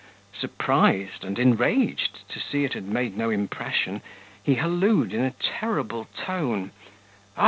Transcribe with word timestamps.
Surprised 0.35 1.23
and 1.23 1.37
enraged 1.37 2.27
to 2.27 2.39
see 2.39 2.63
it 2.65 2.73
had 2.73 2.85
made 2.87 3.15
no 3.15 3.29
impression, 3.29 4.01
he 4.41 4.55
halloed, 4.55 5.13
in 5.13 5.23
a 5.23 5.35
terrible 5.59 6.07
tone, 6.17 6.71
"O! 7.37 7.39